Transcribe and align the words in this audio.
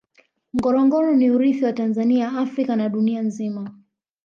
ngorongoro 0.57 1.11
ni 1.15 1.27
urithi 1.35 1.65
wa 1.65 1.73
tanzania 1.73 2.31
africa 2.41 2.69
na 2.75 2.89
dunia 2.89 3.21
nzima 3.21 3.79